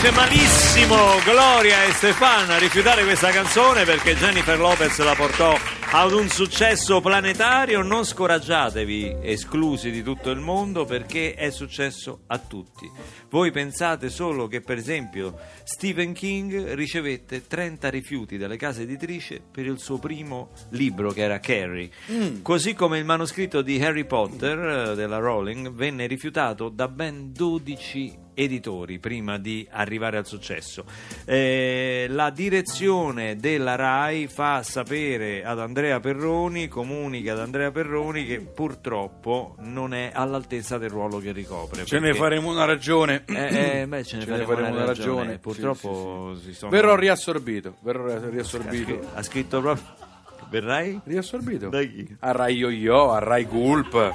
[0.00, 5.56] fece malissimo Gloria e Stefan a rifiutare questa canzone perché Jennifer Lopez la portò
[5.90, 7.82] ad un successo planetario.
[7.82, 12.88] Non scoraggiatevi, esclusi di tutto il mondo, perché è successo a tutti.
[13.30, 19.66] Voi pensate solo che, per esempio, Stephen King ricevette 30 rifiuti dalle case editrici per
[19.66, 21.90] il suo primo libro, che era Carrie.
[22.42, 24.58] Così come il manoscritto di Harry Potter
[24.90, 30.84] eh, della Rowling venne rifiutato da ben 12 editori prima di arrivare al successo.
[31.24, 38.40] Eh, la direzione della RAI fa sapere ad Andrea Perroni, comunica ad Andrea Perroni che
[38.40, 41.84] purtroppo non è all'altezza del ruolo che ricopre.
[41.84, 43.24] Ce ne faremo una ragione.
[43.26, 45.16] eh, eh, beh, ce ne Ce ne faremo, faremo una ragione.
[45.18, 45.38] ragione.
[45.38, 46.70] Purtroppo si sono...
[46.70, 47.76] Verrò riassorbito.
[47.80, 49.00] Verrò ha, riassorbito.
[49.14, 50.06] ha scritto proprio...
[50.50, 51.00] Verrai?
[51.04, 51.68] Riassorbito?
[51.68, 52.16] Da chi?
[52.20, 54.14] A Rai Yo-Yo, a Rai Gulp.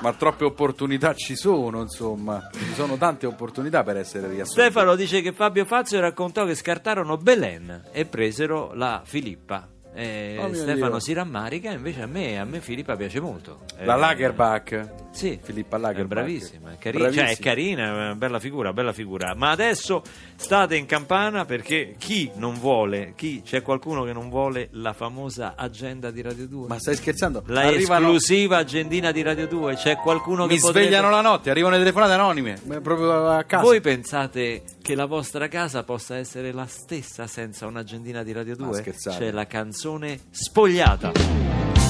[0.00, 2.50] Ma troppe opportunità ci sono, insomma.
[2.52, 4.60] Ci sono tante opportunità per essere riassorbito.
[4.60, 9.68] Stefano dice che Fabio Fazio raccontò che scartarono Belen e presero la Filippa.
[9.94, 10.98] E Oh Stefano Dio.
[10.98, 13.60] si rammarica, invece a me, a me Filippa piace molto.
[13.84, 14.88] La Eh, Lagerbach.
[15.14, 16.08] Sì, Filippa è Lagerbach.
[16.24, 19.32] bravissima, è carina, cioè, è carina, è una bella figura, bella figura.
[19.36, 20.02] Ma adesso
[20.34, 25.54] state in campana perché chi non vuole, chi c'è qualcuno che non vuole la famosa
[25.56, 26.66] agenda di Radio 2?
[26.66, 27.44] Ma stai scherzando?
[27.46, 30.86] la Arrivano- esclusiva agendina di Radio 2, c'è qualcuno Mi che potrebbe...
[30.88, 32.58] svegliano la notte, arrivano le telefonate anonime.
[32.64, 33.62] ma Proprio a casa.
[33.62, 38.74] Voi pensate che la vostra casa possa essere la stessa senza un'agendina di Radio 2?
[38.78, 39.18] scherzate.
[39.18, 41.12] C'è la canzone spogliata.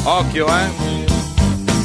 [0.05, 1.14] Occhio, eh.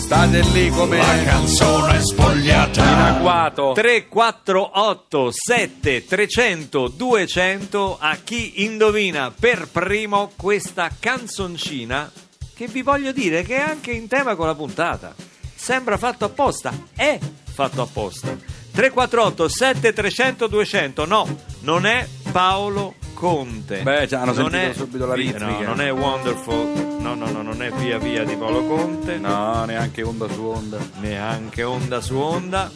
[0.09, 3.15] State lì come La canzone in spogliata.
[3.15, 3.73] agguato.
[3.75, 12.11] 348 7 300 200 a chi indovina per primo questa canzoncina
[12.56, 15.13] che vi voglio dire che è anche in tema con la puntata.
[15.53, 17.19] Sembra fatto apposta, è
[17.53, 18.35] fatto apposta.
[18.72, 23.81] 348 7 300 200 no, non è Paolo Conte.
[23.81, 25.46] Beh, già hanno Non è subito la ritmica.
[25.46, 26.97] No, non è Wonderful.
[27.02, 29.18] No, no, no, non è via via di Paolo Conte.
[29.18, 30.78] No, neanche onda su onda.
[31.02, 32.72] neanche onda su onda.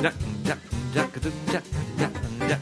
[0.00, 0.10] Già,
[0.42, 0.58] già,
[0.90, 1.62] già, già,
[1.96, 2.10] già,
[2.46, 2.58] già.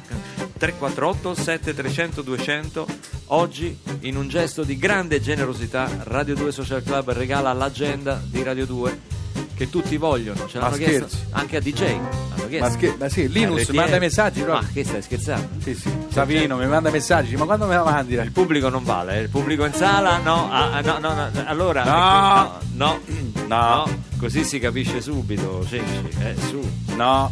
[0.58, 2.86] 348 7300 200
[3.26, 8.66] oggi in un gesto di grande generosità Radio 2 Social Club regala l'agenda di Radio
[8.66, 9.11] 2
[9.54, 11.26] che tutti vogliono ce l'hanno Ma chiesto scherzi?
[11.30, 12.66] anche a DJ hanno chiesto.
[12.66, 13.74] Ma, scher- ma sì, Linus RTL.
[13.74, 14.68] manda i messaggi ma proprio.
[14.72, 15.48] che stai scherzando?
[15.62, 15.90] Sì, sì.
[16.10, 18.14] Savino mi manda messaggi, ma quando me la mandi?
[18.14, 19.20] il pubblico non vale, eh?
[19.22, 22.58] il pubblico in sala no, ah, ah, no, no, no, allora No.
[22.74, 26.60] no, no, no, così si capisce subito, Cenci, eh, su.
[26.96, 27.30] No,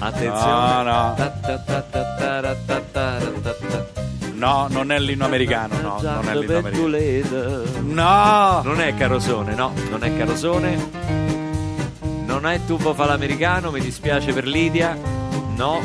[0.00, 0.38] Attenzione.
[0.38, 1.14] No, no.
[1.16, 2.80] Ta ta ta
[4.38, 7.62] no, non è l'inno americano, no, non è l'inno americano.
[7.80, 8.62] No!
[8.62, 10.90] Non è carosone, no, non è carosone.
[12.24, 14.96] Non è tubo falamericano, mi dispiace per Lidia.
[15.56, 15.80] No.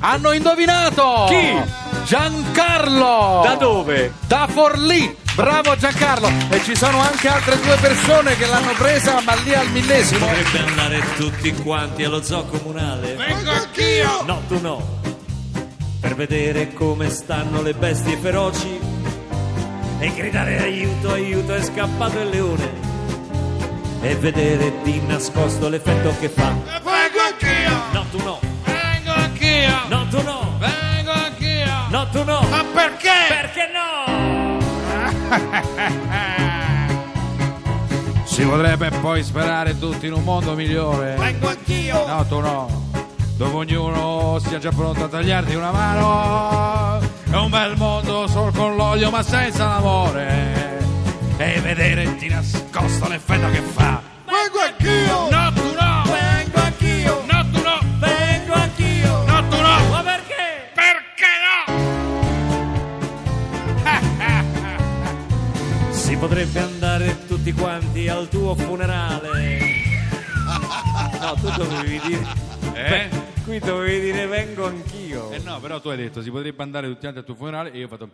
[0.00, 1.26] Hanno indovinato!
[1.28, 1.78] Chi?
[2.06, 3.42] Giancarlo!
[3.44, 4.14] Da dove?
[4.26, 5.14] Da Forlì!
[5.34, 6.30] Bravo Giancarlo!
[6.48, 10.26] E ci sono anche altre due persone che l'hanno presa, ma lì al millesimo.
[10.26, 13.14] Potrebbe andare tutti quanti allo zoo comunale.
[13.14, 14.22] Vengo anch'io.
[14.24, 14.98] No, tu no.
[16.10, 18.80] Per vedere come stanno le bestie feroci
[20.00, 22.68] e gridare aiuto, aiuto, è scappato il leone.
[24.00, 26.48] E vedere di nascosto l'effetto che fa.
[26.48, 27.70] Vengo anch'io.
[27.92, 28.40] No, tu no.
[28.64, 29.86] Vengo anch'io.
[29.88, 30.58] No, tu no.
[30.58, 31.88] Vengo anch'io.
[31.90, 32.40] No, tu no.
[32.50, 33.10] Ma perché?
[33.28, 34.58] Perché no?
[38.24, 41.14] Si potrebbe poi sperare tutti in un mondo migliore.
[41.16, 42.06] Vengo anch'io!
[42.06, 42.89] No, tu no.
[43.40, 47.00] Dove ognuno sia già pronto a tagliarti una mano.
[47.24, 50.78] È un bel mondo solo con l'olio ma senza l'amore.
[51.38, 54.02] E vedere di nascosto l'effetto che fa.
[54.26, 55.30] Vengo anch'io!
[55.30, 56.02] No, tu no.
[56.04, 57.24] Vengo anch'io!
[57.32, 57.78] No, tu no.
[57.98, 59.24] Vengo anch'io.
[59.24, 59.88] No, tu no.
[59.88, 60.70] Ma perché?
[60.74, 61.64] Perché no?
[65.92, 69.78] Si potrebbe andare tutti quanti al tuo funerale.
[71.20, 72.26] No, tu dovevi dire.
[72.74, 73.29] Eh?
[73.50, 75.32] Qui dovevi dire vengo anch'io.
[75.32, 77.78] Eh no, però tu hai detto si potrebbe andare tutti quanti al tuo funerale e
[77.78, 78.08] io ho fatto...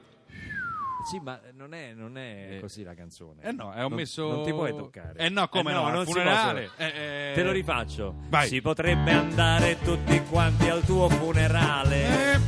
[1.10, 3.42] Sì, ma non è, non è così la canzone.
[3.42, 4.26] Eh no, eh, ho Non- messo...
[4.30, 5.12] Non ti puoi toccare.
[5.18, 6.70] Eh no, come Eh no, al non si funerale.
[6.74, 6.88] possono.
[6.88, 7.32] Eh, eh.
[7.34, 8.14] Te lo rifaccio.
[8.30, 8.48] Vai.
[8.48, 12.38] Si potrebbe andare tutti quanti al tuo funerale Eh,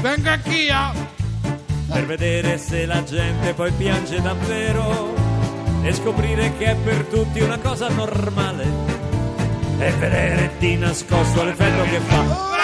[0.00, 0.76] vengo anch'io.
[1.92, 5.12] per vedere se la gente poi piange davvero
[5.82, 9.00] e scoprire che è per tutti una cosa normale
[9.80, 12.61] e vedere di nascosto l'effetto che fa.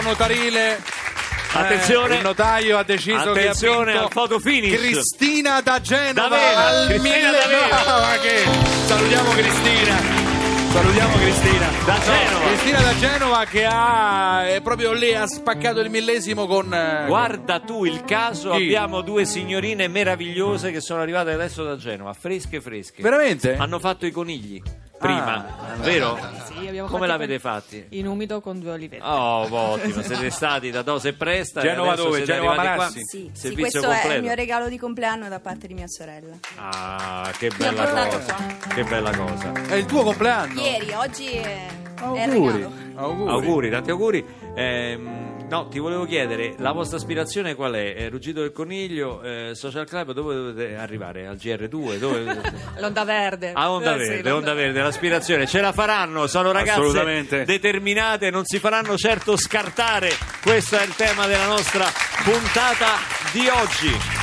[0.00, 0.80] Notarile.
[1.52, 2.14] Attenzione.
[2.14, 4.78] Eh, il notaio ha deciso Attenzione che ha al photo finish.
[4.78, 8.18] Cristina da Genova D'Avena, al Cristina D'Avena.
[8.20, 8.42] Che?
[8.86, 10.24] Salutiamo Cristina.
[10.72, 11.68] Salutiamo Cristina.
[11.86, 12.46] Da No, Genova.
[12.48, 17.84] Cristina da Genova che ha proprio lì ha spaccato il millesimo con eh, Guarda tu
[17.86, 18.64] il caso, Chi?
[18.64, 23.00] abbiamo due signorine meravigliose che sono arrivate adesso da Genova, fresche fresche.
[23.00, 23.56] Veramente?
[23.56, 24.60] Hanno fatto i conigli
[24.98, 25.46] prima,
[25.80, 26.18] vero?
[26.86, 27.84] Come l'avete fatti?
[27.90, 29.04] In umido con due olivette.
[29.04, 31.60] Oh, ottimo, siete stati da Dose e Presta.
[31.60, 32.22] Genova dove?
[32.22, 32.76] Genova Marassi?
[32.76, 32.88] qua.
[32.88, 34.14] Sì, sì, Servizio questo è completo.
[34.16, 36.36] il mio regalo di compleanno da parte di mia sorella.
[36.56, 38.34] Ah, che bella cosa.
[38.34, 38.74] qua.
[38.74, 39.52] Che bella cosa.
[39.68, 40.60] È il tuo compleanno.
[40.60, 42.52] Ieri, oggi è, è il Auguri.
[42.52, 42.74] regalo.
[42.96, 43.30] Auguri.
[43.30, 44.26] Auguri, tanti auguri.
[44.54, 47.94] Ehm, no, ti volevo chiedere, la vostra aspirazione qual è?
[47.96, 51.26] Eh, Ruggito del Coniglio, eh, Social Club, dove dovete arrivare?
[51.26, 51.96] Al GR2?
[51.98, 52.40] Dove...
[52.78, 53.52] L'onda verde.
[53.54, 58.30] A Onda Eh, sì, Verde, l'onda Onda Verde, l'aspirazione ce la faranno, sono ragazze determinate,
[58.30, 60.10] non si faranno certo scartare.
[60.42, 61.86] Questo è il tema della nostra
[62.24, 62.96] puntata
[63.32, 64.15] di oggi.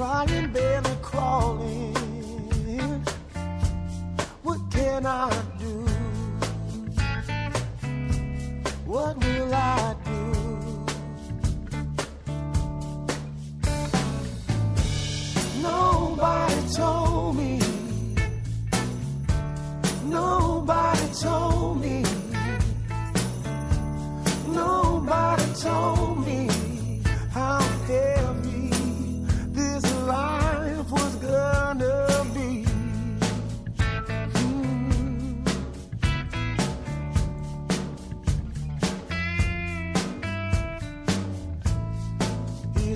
[0.00, 1.94] Trying, barely crawling.
[4.42, 5.49] What can I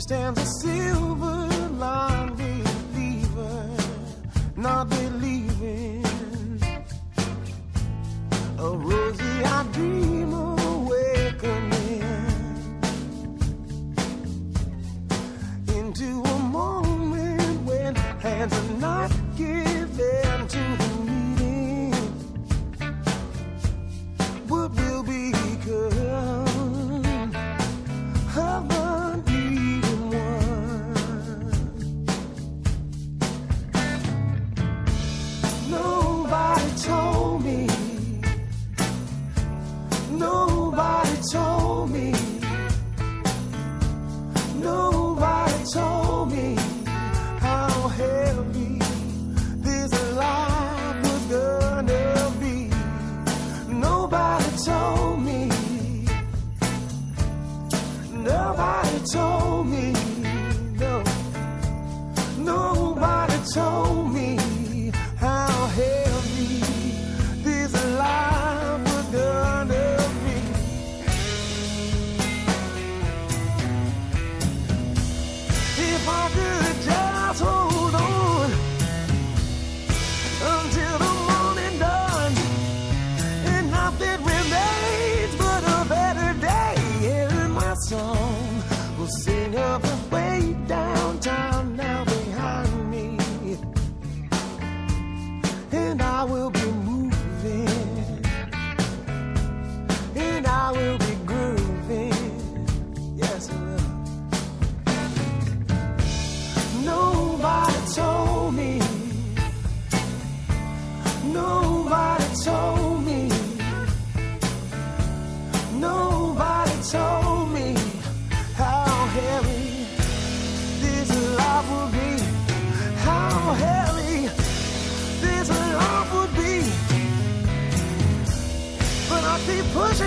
[0.04, 1.43] stands a silver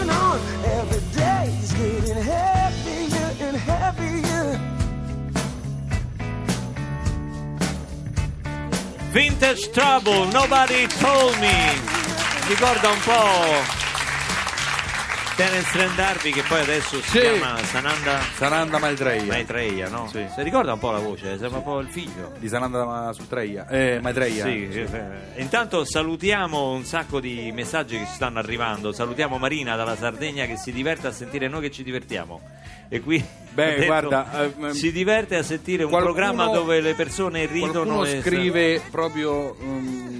[0.07, 0.39] keep on.
[0.65, 4.59] Every day is getting heavier and heavier.
[9.11, 11.57] Vintage Trouble, Nobody Told Me.
[12.47, 13.86] Ricorda un po'
[15.37, 17.19] Terence Trent D'Arby che poi adesso si Sì.
[17.19, 19.23] chiama Sananda Sananda Maitreya.
[19.25, 20.07] Maitreya, no?
[20.11, 20.25] Sì.
[20.33, 22.33] Si ricorda un po' la voce, sembra un po' il figlio.
[22.39, 23.67] Di Sananda Sutreya.
[23.67, 24.43] Eh, Maitreya.
[24.45, 24.89] Sì, eh,
[25.35, 28.91] intanto salutiamo un sacco di messaggi che ci stanno arrivando.
[28.91, 32.41] Salutiamo Marina dalla Sardegna che si diverte a sentire noi che ci divertiamo.
[32.89, 36.79] e qui Beh, ha detto, guarda, eh, si diverte a sentire un qualcuno- programma dove
[36.79, 40.16] le persone ridono Qualcuno e- scrive proprio um,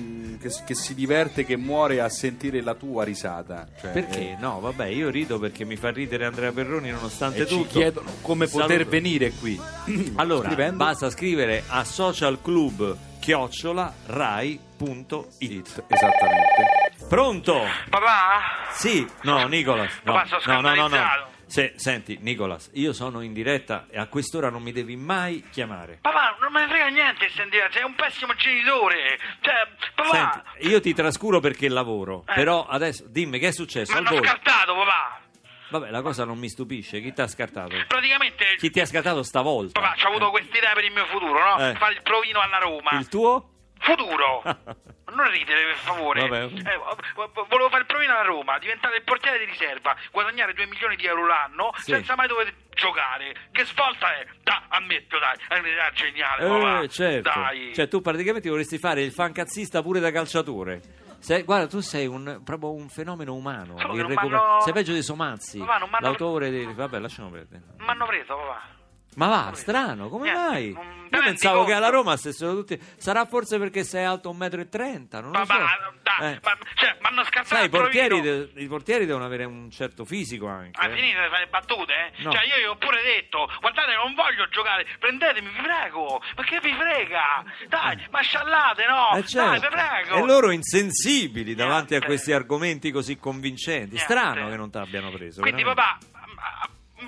[0.47, 3.67] che, che si diverte, che muore a sentire la tua risata.
[3.79, 4.35] Cioè, Perché?
[4.39, 7.79] No, vabbè, io rido perché mi fa ridere Andrea Perroni eh, nonostante e ci tutto.
[7.79, 8.67] chiedono come Saluto.
[8.67, 9.59] poter venire qui.
[10.15, 10.77] Allora, Scrivendo.
[10.83, 15.83] basta scrivere a socialclub chiocciola rai.it.
[15.87, 16.65] Esattamente.
[17.07, 17.61] Pronto?
[17.89, 18.41] Papà?
[18.73, 19.91] Sì, no, Nicolas.
[20.03, 21.05] No, Papà, sono no, no, no, no.
[21.47, 25.99] Se- senti, Nicolas, io sono in diretta e a quest'ora non mi devi mai chiamare.
[26.01, 29.17] Papà, non me ne frega niente se sei un pessimo genitore.
[29.39, 29.53] Cioè,
[29.95, 30.09] papà,
[30.53, 32.33] Senti, io ti trascuro perché lavoro, Eh.
[32.33, 34.23] però adesso dimmi che è successo mi al volo.
[34.25, 35.21] scartato, papà.
[35.69, 37.75] Vabbè, la cosa non mi stupisce, chi ti ha scartato?
[37.87, 39.79] Praticamente, Chi ti ha scartato stavolta?
[39.79, 41.57] papà, ho avuto quest'idea per il mio futuro, no?
[41.69, 41.75] Eh.
[41.75, 42.91] Fare il provino alla Roma.
[42.91, 43.51] Il tuo?
[43.79, 44.41] Futuro.
[45.09, 46.25] Non ridere, per favore.
[46.25, 46.77] Eh,
[47.15, 50.65] vo- vo- volevo fare il provino alla Roma, diventare il portiere di riserva, guadagnare 2
[50.67, 51.91] milioni di euro l'anno Sì.
[51.93, 53.33] senza mai dover giocare.
[53.51, 54.27] Che svolta è?
[54.43, 55.37] Da, ammetto, dai.
[55.47, 56.83] È un'idea geniale.
[56.83, 57.31] Eh, certo.
[57.33, 57.73] Dai.
[57.73, 60.81] Cioè, tu praticamente vorresti fare il fancazzista pure da calciatore.
[61.19, 63.77] Sei- guarda, tu sei un, proprio un fenomeno umano.
[63.79, 66.65] Solo che non irrecuper- m'hanno- Sei peggio di Somazzi, Papà, non m'hanno- l'autore di...
[66.65, 67.63] Vabbè, lasciamo perdere.
[67.77, 68.75] Mi hanno preso, papà.
[69.17, 70.71] Ma va, strano, come Niente, mai?
[70.73, 71.69] non- Io te rendi pensavo conto?
[71.71, 72.79] che alla Roma stessero tutti.
[72.97, 75.45] Sarà forse perché sei alto 1,30 m, non lo so.
[75.45, 76.39] Papà, dai, Eh.
[76.43, 80.05] ma, cioè, mi hanno scartato Sai, i portieri, de- i portieri devono avere un certo
[80.05, 80.79] fisico anche.
[80.79, 80.95] Ah, eh.
[80.95, 81.93] finite di fare battute?
[81.93, 82.23] eh?
[82.23, 82.31] No.
[82.31, 86.21] Cioè, io gli ho pure detto, guardate, non voglio giocare, prendetemi, vi prego.
[86.35, 87.43] Ma che vi frega?
[87.69, 89.17] Dai, ma sciallate, no?
[89.17, 89.49] Eh, certo.
[89.49, 90.15] Dai, vi prego.
[90.17, 92.05] E loro insensibili davanti a Niente.
[92.07, 93.95] questi argomenti così convincenti.
[93.95, 93.97] Niente.
[93.97, 95.41] Strano che non ti abbiano preso.
[95.41, 95.97] Quindi, veramente.
[96.09, 96.16] papà,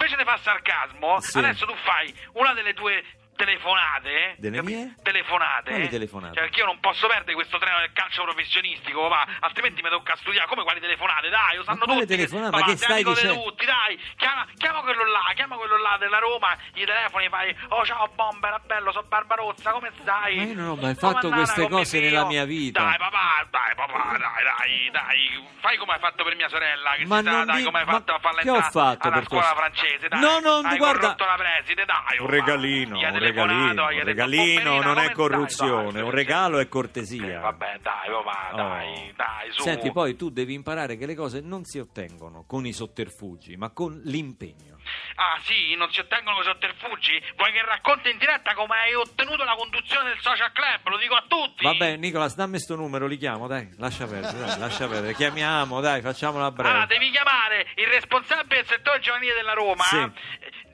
[0.09, 1.37] invece di fare sarcasmo, Sì.
[1.37, 3.03] adesso tu fai una delle tue
[3.45, 4.35] telefonate.
[4.37, 4.95] Delle capi- mie?
[5.01, 5.69] Telefonate.
[5.71, 6.33] Quali telefonate?
[6.35, 10.15] Cioè, perché io non posso perdere questo treno del calcio professionistico, papà, altrimenti mi tocca
[10.17, 10.47] studiare.
[10.47, 11.29] Come quali telefonate?
[11.29, 12.15] Dai, lo sanno quale tutti.
[12.15, 12.51] telefonate?
[12.51, 13.43] Papà, Ma che stai dicendo?
[13.43, 13.99] tutti, dai.
[14.17, 18.07] Chiama, chiama quello là, chiama quello là della Roma, gli telefoni e fai, oh ciao
[18.13, 20.35] Bomber, bello, sono Barbarozza, come stai?
[20.35, 22.83] Ma io non ho mai Come fatto queste cose mio nella mia vita.
[22.83, 25.47] Dai, papà, dai, papà, dai, dai, dai.
[25.59, 27.85] Fai come hai fatto per mia sorella, che Ma si sa, non dai, come hai
[27.85, 29.59] ma fatto a farla che ho entrare fatto alla per scuola questo?
[29.59, 30.19] francese, dai.
[30.19, 32.17] No, non- hai guarda- la preside, dai.
[32.19, 36.57] Un regalino, un telefonato, regalino, un regalino "Pomperina, non è corruzione, stai?" un Dai, regalo
[36.57, 37.39] è Eh, cortesia.
[37.39, 38.55] vabbè, dai, papà, Oh.
[38.55, 39.61] dai, dai, su.
[39.63, 43.69] Senti, poi tu devi imparare che le cose non si ottengono con i sotterfugi, ma
[43.71, 44.77] con l'impegno.
[45.15, 47.21] Ah, sì, non si ottengono con sotterfugi?
[47.35, 50.87] Vuoi che racconti in diretta come hai ottenuto la conduzione del social club?
[50.89, 51.63] Lo dico a tutti.
[51.63, 55.13] Vabbè, Nicolas, dammi sto numero, li chiamo, dai, lascia perdere, dai, lascia perdere.
[55.13, 56.69] Chiamiamo, dai, facciamola a breve.
[56.69, 59.83] Allora, devi chiamare il responsabile del settore giovanile della Roma.
[59.83, 59.97] Sì.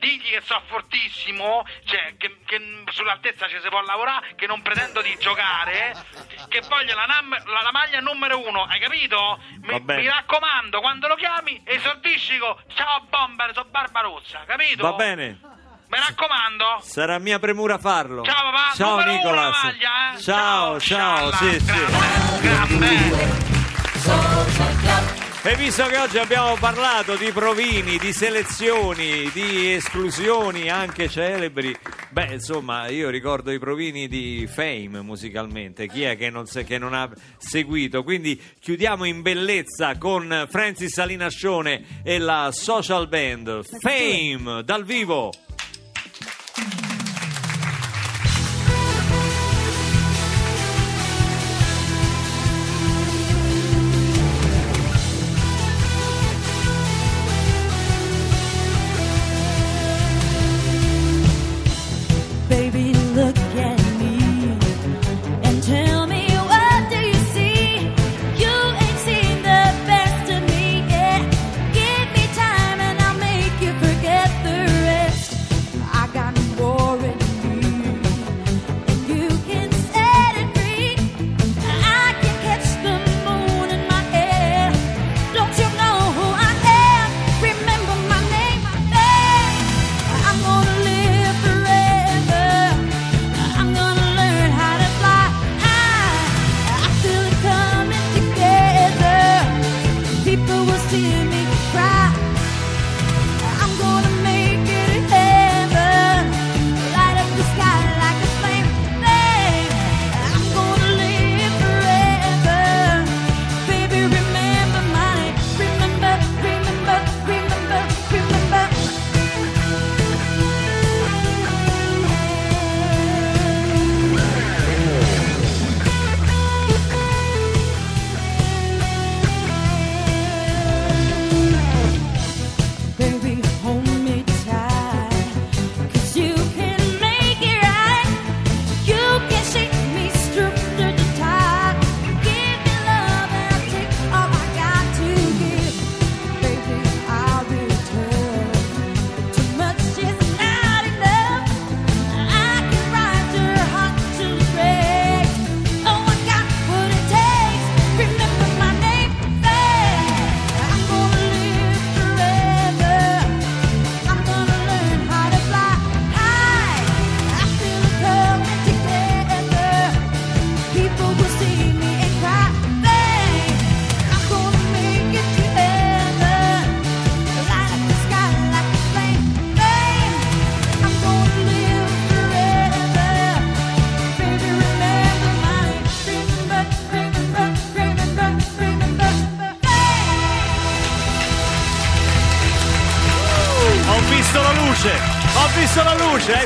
[0.05, 5.01] Digli che so fortissimo, cioè che, che sull'altezza ci si può lavorare, che non pretendo
[5.01, 5.95] di giocare,
[6.47, 9.39] che voglio la, nam- la- la maglia numero uno, hai capito?
[9.63, 14.83] Mi, mi raccomando, quando lo chiami, esordisci con ciao Bomber, sono Barbarozza, capito?
[14.83, 15.39] Va bene,
[15.87, 16.81] Mi raccomando.
[16.83, 18.23] sarà mia premura farlo.
[18.23, 19.63] Ciao papà, Ciao Nicolas.
[19.63, 20.21] maglia, eh.
[20.21, 21.85] Ciao, ciao, scialla, sì, sì.
[22.41, 23.09] grande,
[24.01, 24.64] grande.
[25.47, 31.73] E visto che oggi abbiamo parlato di provini, di selezioni, di esclusioni anche celebri,
[32.09, 36.79] beh insomma io ricordo i provini di Fame musicalmente, chi è che non, se- che
[36.79, 38.03] non ha seguito?
[38.03, 45.31] Quindi chiudiamo in bellezza con Francis Salinascione e la social band Fame dal vivo.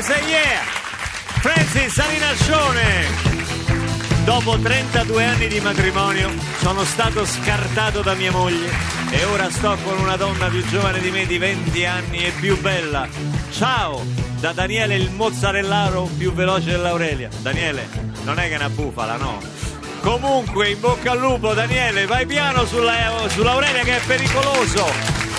[0.02, 0.62] Sei yeah!
[1.40, 3.06] Francis Salinaccione!
[4.24, 8.70] Dopo 32 anni di matrimonio sono stato scartato da mia moglie
[9.10, 12.58] e ora sto con una donna più giovane di me di 20 anni e più
[12.60, 13.06] bella.
[13.50, 14.02] Ciao!
[14.38, 17.28] Da Daniele il mozzarellaro più veloce dell'Aurelia.
[17.38, 17.86] Daniele,
[18.24, 19.38] non è che è una bufala, no?
[20.00, 24.86] Comunque, in bocca al lupo, Daniele, vai piano sulla, sull'Aurelia che è pericoloso.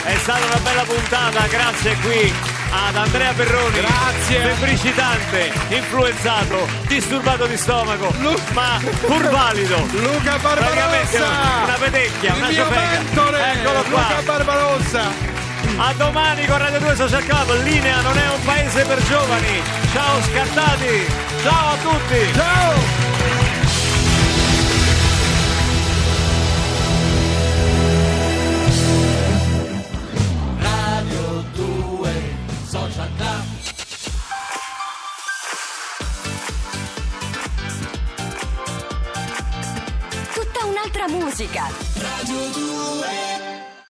[0.04, 3.80] È stata una bella puntata, grazie qui ad Andrea Perroni.
[3.80, 4.40] Grazie.
[4.40, 8.14] Febbricitante, influenzato, disturbato di stomaco,
[8.54, 9.78] ma pur valido.
[9.92, 11.64] Luca Barbarossa!
[11.64, 13.52] una petecchia, Il una ciofeca.
[13.52, 14.00] Eccolo qua.
[14.02, 15.30] Luca Barbarossa!
[15.78, 17.64] A domani con Radio 2 Social Club.
[17.64, 19.62] Linea non è un paese per giovani.
[19.94, 21.06] Ciao scartati.
[21.44, 22.34] Ciao a tutti.
[22.34, 23.21] Ciao!
[41.52, 41.91] Rica.